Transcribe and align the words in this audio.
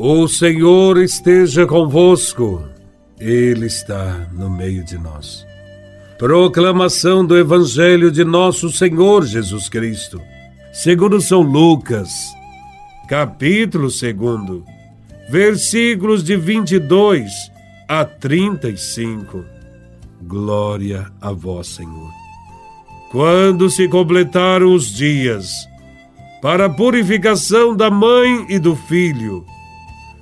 O 0.00 0.28
Senhor 0.28 0.96
esteja 0.98 1.66
convosco, 1.66 2.62
Ele 3.18 3.66
está 3.66 4.28
no 4.32 4.48
meio 4.48 4.84
de 4.84 4.96
nós. 4.96 5.44
Proclamação 6.16 7.26
do 7.26 7.36
Evangelho 7.36 8.08
de 8.08 8.22
Nosso 8.22 8.70
Senhor 8.70 9.26
Jesus 9.26 9.68
Cristo, 9.68 10.22
segundo 10.72 11.20
São 11.20 11.40
Lucas, 11.40 12.12
capítulo 13.08 13.88
2, 13.88 14.62
versículos 15.28 16.22
de 16.22 16.36
22 16.36 17.32
a 17.88 18.04
35. 18.04 19.44
Glória 20.22 21.10
a 21.20 21.32
Vós, 21.32 21.66
Senhor. 21.66 22.12
Quando 23.10 23.68
se 23.68 23.88
completaram 23.88 24.72
os 24.72 24.92
dias 24.92 25.50
para 26.40 26.66
a 26.66 26.70
purificação 26.70 27.74
da 27.74 27.90
mãe 27.90 28.46
e 28.48 28.60
do 28.60 28.76
filho, 28.76 29.44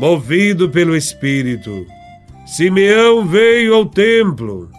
movido 0.00 0.70
pelo 0.70 0.96
Espírito. 0.96 1.86
Simeão 2.46 3.26
veio 3.26 3.74
ao 3.74 3.84
templo. 3.84 4.70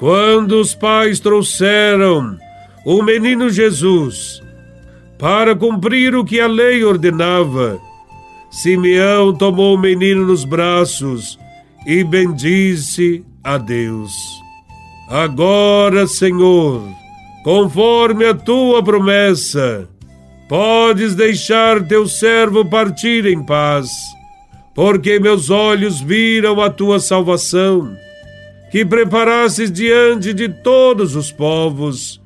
Quando 0.00 0.60
os 0.60 0.74
pais 0.74 1.20
trouxeram 1.20 2.36
o 2.84 3.00
menino 3.00 3.48
Jesus 3.48 4.42
para 5.16 5.54
cumprir 5.54 6.16
o 6.16 6.24
que 6.24 6.40
a 6.40 6.48
lei 6.48 6.82
ordenava, 6.82 7.78
Simeão 8.50 9.32
tomou 9.32 9.76
o 9.76 9.80
menino 9.80 10.26
nos 10.26 10.44
braços 10.44 11.38
e 11.86 12.02
bendisse 12.02 13.24
a 13.44 13.56
Deus. 13.58 14.12
Agora, 15.08 16.08
Senhor, 16.08 16.82
conforme 17.44 18.24
a 18.26 18.34
tua 18.34 18.82
promessa, 18.82 19.88
podes 20.48 21.14
deixar 21.14 21.80
teu 21.86 22.08
servo 22.08 22.64
partir 22.64 23.24
em 23.24 23.40
paz 23.40 23.88
porque 24.74 25.20
meus 25.20 25.50
olhos 25.50 26.00
viram 26.00 26.60
a 26.60 26.68
tua 26.68 26.98
salvação, 26.98 27.96
que 28.70 28.84
preparasses 28.84 29.70
diante 29.70 30.34
de 30.34 30.48
todos 30.48 31.14
os 31.14 31.30
povos, 31.30 32.20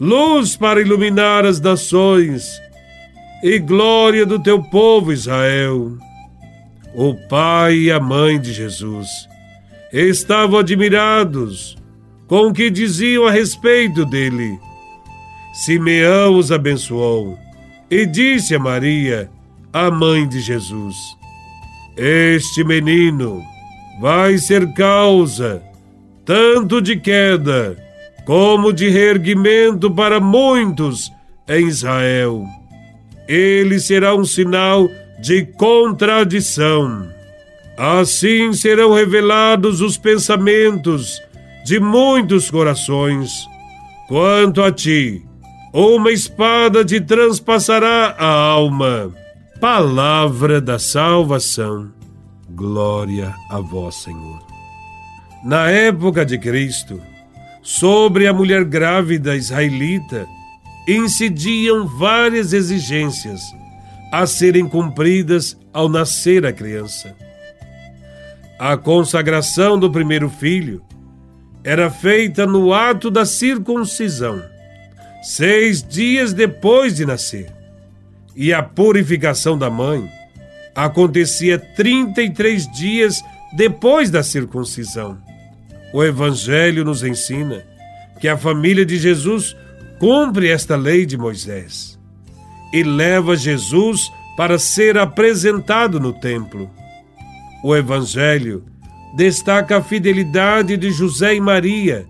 luz 0.00 0.56
para 0.56 0.80
iluminar 0.80 1.44
as 1.44 1.60
nações 1.60 2.60
e 3.42 3.58
glória 3.58 4.24
do 4.24 4.42
teu 4.42 4.62
povo 4.62 5.12
Israel. 5.12 5.92
O 6.94 7.14
pai 7.28 7.74
e 7.74 7.92
a 7.92 8.00
mãe 8.00 8.40
de 8.40 8.52
Jesus 8.52 9.08
estavam 9.92 10.60
admirados 10.60 11.76
com 12.26 12.46
o 12.46 12.52
que 12.52 12.70
diziam 12.70 13.26
a 13.26 13.30
respeito 13.30 14.06
dele. 14.06 14.58
Simeão 15.52 16.36
os 16.36 16.50
abençoou 16.50 17.38
e 17.90 18.06
disse 18.06 18.54
a 18.54 18.58
Maria, 18.58 19.30
a 19.72 19.90
mãe 19.90 20.26
de 20.26 20.40
Jesus: 20.40 20.96
este 21.96 22.64
menino 22.64 23.42
vai 24.00 24.36
ser 24.38 24.72
causa 24.74 25.62
tanto 26.24 26.80
de 26.80 26.96
queda 26.96 27.76
como 28.24 28.72
de 28.72 28.88
reerguimento 28.88 29.90
para 29.90 30.18
muitos 30.18 31.12
em 31.48 31.68
Israel. 31.68 32.44
Ele 33.28 33.78
será 33.78 34.14
um 34.14 34.24
sinal 34.24 34.88
de 35.20 35.44
contradição. 35.44 37.08
Assim 37.76 38.52
serão 38.52 38.92
revelados 38.92 39.80
os 39.80 39.98
pensamentos 39.98 41.20
de 41.64 41.78
muitos 41.78 42.50
corações. 42.50 43.30
Quanto 44.08 44.62
a 44.62 44.72
ti, 44.72 45.22
uma 45.72 46.10
espada 46.10 46.84
te 46.84 47.00
transpassará 47.00 48.14
a 48.18 48.26
alma 48.26 49.12
palavra 49.64 50.60
da 50.60 50.78
salvação. 50.78 51.90
Glória 52.50 53.34
a 53.48 53.60
vós, 53.60 53.94
Senhor. 53.94 54.46
Na 55.42 55.70
época 55.70 56.22
de 56.22 56.36
Cristo, 56.36 57.00
sobre 57.62 58.26
a 58.26 58.32
mulher 58.34 58.62
grávida 58.62 59.34
israelita, 59.34 60.26
incidiam 60.86 61.86
várias 61.86 62.52
exigências 62.52 63.40
a 64.12 64.26
serem 64.26 64.68
cumpridas 64.68 65.56
ao 65.72 65.88
nascer 65.88 66.44
a 66.44 66.52
criança. 66.52 67.16
A 68.58 68.76
consagração 68.76 69.78
do 69.78 69.90
primeiro 69.90 70.28
filho 70.28 70.82
era 71.64 71.90
feita 71.90 72.46
no 72.46 72.74
ato 72.74 73.10
da 73.10 73.24
circuncisão, 73.24 74.42
seis 75.22 75.82
dias 75.82 76.34
depois 76.34 76.94
de 76.94 77.06
nascer 77.06 77.63
e 78.36 78.52
a 78.52 78.62
purificação 78.62 79.56
da 79.56 79.70
mãe 79.70 80.08
acontecia 80.74 81.58
33 81.58 82.70
dias 82.72 83.22
depois 83.56 84.10
da 84.10 84.22
circuncisão. 84.22 85.18
O 85.92 86.02
Evangelho 86.02 86.84
nos 86.84 87.04
ensina 87.04 87.64
que 88.20 88.26
a 88.26 88.36
família 88.36 88.84
de 88.84 88.96
Jesus 88.96 89.56
cumpre 89.98 90.48
esta 90.48 90.76
lei 90.76 91.06
de 91.06 91.16
Moisés 91.16 91.98
e 92.72 92.82
leva 92.82 93.36
Jesus 93.36 94.10
para 94.36 94.58
ser 94.58 94.98
apresentado 94.98 96.00
no 96.00 96.12
templo. 96.12 96.68
O 97.62 97.74
Evangelho 97.76 98.64
destaca 99.16 99.76
a 99.76 99.82
fidelidade 99.82 100.76
de 100.76 100.90
José 100.90 101.36
e 101.36 101.40
Maria 101.40 102.06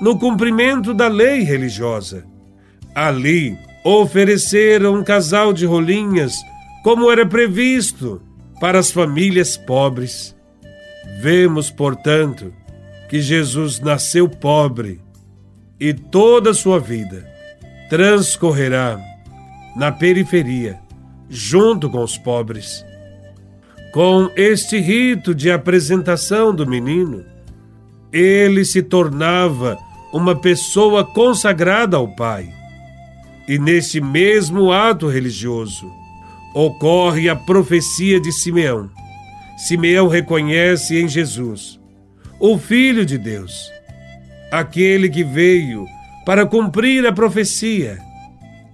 no 0.00 0.18
cumprimento 0.18 0.94
da 0.94 1.08
lei 1.08 1.42
religiosa. 1.42 2.24
Ali, 2.94 3.58
ofereceram 3.86 4.96
um 4.96 5.04
casal 5.04 5.52
de 5.52 5.64
rolinhas, 5.64 6.34
como 6.82 7.08
era 7.08 7.24
previsto, 7.24 8.20
para 8.60 8.80
as 8.80 8.90
famílias 8.90 9.56
pobres. 9.56 10.34
Vemos, 11.20 11.70
portanto, 11.70 12.52
que 13.08 13.20
Jesus 13.20 13.78
nasceu 13.78 14.28
pobre 14.28 15.00
e 15.78 15.94
toda 15.94 16.50
a 16.50 16.54
sua 16.54 16.80
vida 16.80 17.30
transcorrerá 17.88 18.98
na 19.76 19.92
periferia, 19.92 20.80
junto 21.28 21.88
com 21.88 22.02
os 22.02 22.18
pobres. 22.18 22.84
Com 23.92 24.32
este 24.34 24.80
rito 24.80 25.32
de 25.32 25.48
apresentação 25.48 26.52
do 26.52 26.66
menino, 26.66 27.24
ele 28.12 28.64
se 28.64 28.82
tornava 28.82 29.78
uma 30.12 30.34
pessoa 30.34 31.04
consagrada 31.04 31.96
ao 31.96 32.08
Pai 32.16 32.55
e 33.48 33.58
neste 33.58 34.00
mesmo 34.00 34.72
ato 34.72 35.08
religioso 35.08 35.92
ocorre 36.54 37.28
a 37.28 37.36
profecia 37.36 38.20
de 38.20 38.32
Simeão. 38.32 38.90
Simeão 39.56 40.08
reconhece 40.08 40.96
em 40.96 41.08
Jesus 41.08 41.78
o 42.40 42.58
Filho 42.58 43.06
de 43.06 43.16
Deus, 43.16 43.52
aquele 44.50 45.08
que 45.08 45.24
veio 45.24 45.86
para 46.24 46.44
cumprir 46.44 47.06
a 47.06 47.12
profecia. 47.12 47.98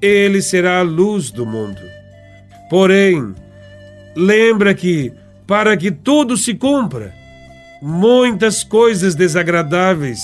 Ele 0.01 0.43
será 0.43 0.81
a 0.81 0.83
luz 0.83 1.31
do 1.31 1.47
mundo. 1.47 1.81
Porém, 2.69 3.35
lembra 4.17 4.75
que, 4.75 5.13
para 5.47 5.77
que 5.77 5.91
tudo 5.91 6.37
se 6.37 6.55
cumpra, 6.55 7.15
muitas 7.81 8.65
coisas 8.65 9.15
desagradáveis 9.15 10.21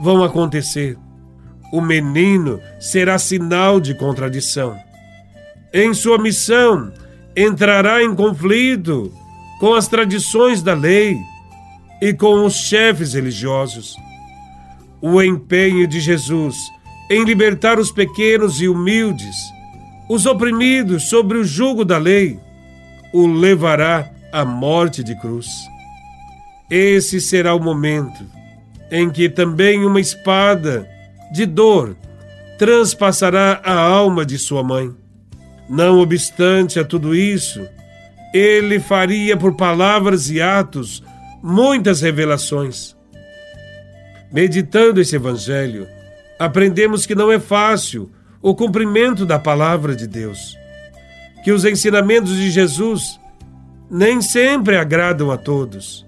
vão 0.00 0.22
acontecer 0.22 0.96
o 1.72 1.80
menino 1.80 2.60
será 2.80 3.18
sinal 3.18 3.80
de 3.80 3.94
contradição. 3.94 4.76
Em 5.72 5.92
sua 5.92 6.18
missão, 6.18 6.92
entrará 7.36 8.02
em 8.02 8.14
conflito 8.14 9.12
com 9.60 9.74
as 9.74 9.88
tradições 9.88 10.62
da 10.62 10.74
lei 10.74 11.16
e 12.00 12.12
com 12.12 12.44
os 12.44 12.54
chefes 12.54 13.14
religiosos. 13.14 13.96
O 15.00 15.22
empenho 15.22 15.86
de 15.86 16.00
Jesus 16.00 16.56
em 17.10 17.24
libertar 17.24 17.78
os 17.78 17.92
pequenos 17.92 18.60
e 18.60 18.68
humildes, 18.68 19.36
os 20.08 20.26
oprimidos 20.26 21.08
sobre 21.08 21.38
o 21.38 21.44
jugo 21.44 21.84
da 21.84 21.98
lei, 21.98 22.38
o 23.12 23.26
levará 23.26 24.10
à 24.32 24.44
morte 24.44 25.04
de 25.04 25.14
cruz. 25.20 25.46
Esse 26.68 27.20
será 27.20 27.54
o 27.54 27.62
momento 27.62 28.24
em 28.90 29.10
que 29.10 29.28
também 29.28 29.84
uma 29.84 30.00
espada 30.00 30.88
de 31.32 31.46
dor 31.46 31.96
transpassará 32.58 33.60
a 33.64 33.78
alma 33.78 34.24
de 34.24 34.38
sua 34.38 34.62
mãe. 34.62 34.94
Não 35.68 35.98
obstante 35.98 36.78
a 36.78 36.84
tudo 36.84 37.14
isso, 37.14 37.66
ele 38.32 38.78
faria 38.78 39.36
por 39.36 39.54
palavras 39.56 40.30
e 40.30 40.40
atos 40.40 41.02
muitas 41.42 42.00
revelações. 42.00 42.96
Meditando 44.32 45.00
esse 45.00 45.16
evangelho, 45.16 45.86
aprendemos 46.38 47.06
que 47.06 47.14
não 47.14 47.30
é 47.30 47.38
fácil 47.38 48.10
o 48.42 48.54
cumprimento 48.54 49.24
da 49.24 49.38
palavra 49.38 49.94
de 49.94 50.06
Deus, 50.06 50.56
que 51.42 51.52
os 51.52 51.64
ensinamentos 51.64 52.36
de 52.36 52.50
Jesus 52.50 53.18
nem 53.90 54.20
sempre 54.20 54.76
agradam 54.76 55.30
a 55.30 55.36
todos. 55.36 56.06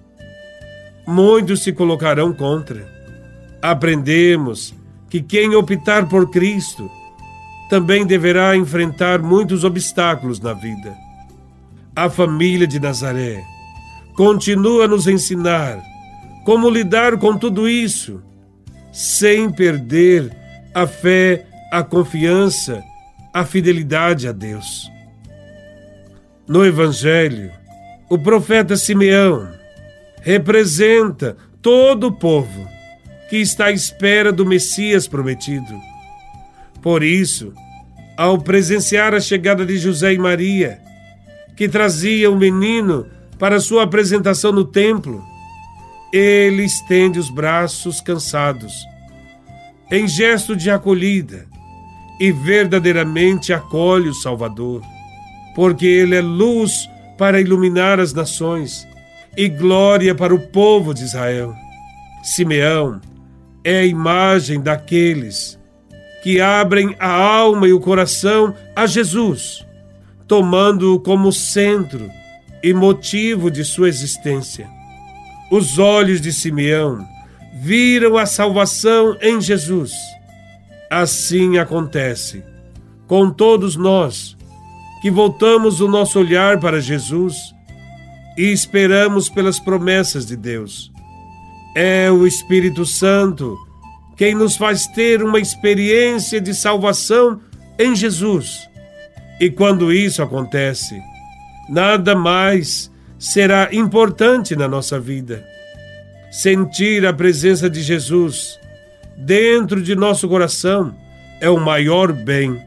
Muitos 1.06 1.62
se 1.62 1.72
colocarão 1.72 2.32
contra. 2.32 2.86
Aprendemos 3.62 4.74
que 5.08 5.22
quem 5.22 5.54
optar 5.54 6.08
por 6.08 6.30
Cristo 6.30 6.90
também 7.68 8.06
deverá 8.06 8.56
enfrentar 8.56 9.20
muitos 9.20 9.64
obstáculos 9.64 10.40
na 10.40 10.52
vida. 10.52 10.96
A 11.94 12.08
família 12.08 12.66
de 12.66 12.80
Nazaré 12.80 13.42
continua 14.14 14.84
a 14.84 14.88
nos 14.88 15.06
ensinar 15.06 15.82
como 16.44 16.70
lidar 16.70 17.18
com 17.18 17.36
tudo 17.36 17.68
isso 17.68 18.22
sem 18.92 19.50
perder 19.50 20.34
a 20.74 20.86
fé, 20.86 21.46
a 21.70 21.82
confiança, 21.82 22.82
a 23.32 23.44
fidelidade 23.44 24.26
a 24.26 24.32
Deus. 24.32 24.90
No 26.46 26.64
Evangelho, 26.64 27.50
o 28.08 28.18
profeta 28.18 28.76
Simeão 28.76 29.48
representa 30.22 31.36
todo 31.60 32.08
o 32.08 32.12
povo 32.12 32.77
que 33.28 33.36
está 33.36 33.66
à 33.66 33.72
espera 33.72 34.32
do 34.32 34.46
Messias 34.46 35.06
prometido. 35.06 35.80
Por 36.80 37.02
isso, 37.02 37.52
ao 38.16 38.38
presenciar 38.38 39.14
a 39.14 39.20
chegada 39.20 39.64
de 39.64 39.76
José 39.76 40.14
e 40.14 40.18
Maria, 40.18 40.80
que 41.56 41.68
trazia 41.68 42.30
o 42.30 42.36
menino 42.36 43.06
para 43.38 43.60
sua 43.60 43.84
apresentação 43.84 44.52
no 44.52 44.64
templo, 44.64 45.22
ele 46.12 46.64
estende 46.64 47.18
os 47.18 47.30
braços 47.30 48.00
cansados, 48.00 48.72
em 49.90 50.08
gesto 50.08 50.56
de 50.56 50.70
acolhida, 50.70 51.46
e 52.18 52.32
verdadeiramente 52.32 53.52
acolhe 53.52 54.08
o 54.08 54.14
Salvador, 54.14 54.82
porque 55.54 55.86
ele 55.86 56.16
é 56.16 56.20
luz 56.20 56.88
para 57.16 57.40
iluminar 57.40 58.00
as 58.00 58.12
nações 58.12 58.86
e 59.36 59.48
glória 59.48 60.14
para 60.14 60.34
o 60.34 60.48
povo 60.48 60.92
de 60.92 61.04
Israel. 61.04 61.54
Simeão 62.22 63.00
é 63.68 63.80
a 63.80 63.84
imagem 63.84 64.62
daqueles 64.62 65.58
que 66.22 66.40
abrem 66.40 66.96
a 66.98 67.10
alma 67.10 67.68
e 67.68 67.72
o 67.74 67.78
coração 67.78 68.54
a 68.74 68.86
Jesus, 68.86 69.62
tomando-o 70.26 70.98
como 70.98 71.30
centro 71.30 72.10
e 72.62 72.72
motivo 72.72 73.50
de 73.50 73.62
sua 73.66 73.90
existência. 73.90 74.66
Os 75.50 75.78
olhos 75.78 76.18
de 76.18 76.32
Simeão 76.32 77.06
viram 77.60 78.16
a 78.16 78.24
salvação 78.24 79.18
em 79.20 79.38
Jesus. 79.38 79.92
Assim 80.90 81.58
acontece 81.58 82.42
com 83.06 83.30
todos 83.30 83.76
nós 83.76 84.34
que 85.02 85.10
voltamos 85.10 85.82
o 85.82 85.88
nosso 85.88 86.18
olhar 86.18 86.58
para 86.58 86.80
Jesus 86.80 87.54
e 88.34 88.50
esperamos 88.50 89.28
pelas 89.28 89.60
promessas 89.60 90.24
de 90.24 90.36
Deus. 90.36 90.90
É 91.80 92.10
o 92.10 92.26
Espírito 92.26 92.84
Santo 92.84 93.56
quem 94.16 94.34
nos 94.34 94.56
faz 94.56 94.88
ter 94.88 95.22
uma 95.22 95.38
experiência 95.38 96.40
de 96.40 96.52
salvação 96.52 97.40
em 97.78 97.94
Jesus. 97.94 98.68
E 99.40 99.48
quando 99.48 99.92
isso 99.92 100.20
acontece, 100.20 101.00
nada 101.68 102.16
mais 102.16 102.90
será 103.16 103.68
importante 103.70 104.56
na 104.56 104.66
nossa 104.66 104.98
vida. 104.98 105.46
Sentir 106.32 107.06
a 107.06 107.12
presença 107.12 107.70
de 107.70 107.80
Jesus 107.80 108.58
dentro 109.16 109.80
de 109.80 109.94
nosso 109.94 110.28
coração 110.28 110.92
é 111.40 111.48
o 111.48 111.60
maior 111.60 112.12
bem 112.12 112.60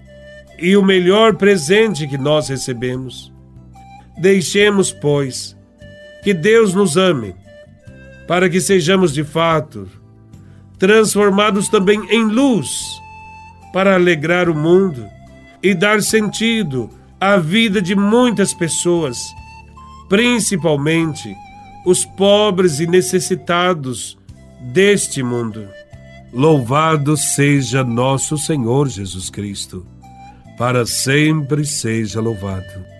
e 0.57 0.77
o 0.77 0.81
melhor 0.81 1.35
presente 1.35 2.07
que 2.07 2.17
nós 2.17 2.47
recebemos. 2.47 3.29
Deixemos, 4.17 4.89
pois, 4.89 5.57
que 6.23 6.33
Deus 6.33 6.73
nos 6.73 6.95
ame, 6.95 7.35
para 8.31 8.49
que 8.49 8.61
sejamos 8.61 9.13
de 9.13 9.25
fato 9.25 9.89
transformados 10.79 11.67
também 11.67 11.99
em 12.09 12.23
luz, 12.23 12.79
para 13.73 13.95
alegrar 13.95 14.47
o 14.47 14.55
mundo 14.55 15.05
e 15.61 15.73
dar 15.73 16.01
sentido 16.01 16.89
à 17.19 17.35
vida 17.35 17.81
de 17.81 17.93
muitas 17.93 18.53
pessoas 18.53 19.17
principalmente 20.07 21.35
os 21.85 22.05
pobres 22.05 22.79
e 22.79 22.87
necessitados 22.87 24.17
deste 24.71 25.21
mundo. 25.21 25.67
Louvado 26.31 27.17
seja 27.17 27.83
nosso 27.83 28.37
Senhor 28.37 28.87
Jesus 28.87 29.29
Cristo, 29.29 29.85
para 30.57 30.85
sempre 30.85 31.65
seja 31.65 32.21
louvado. 32.21 32.90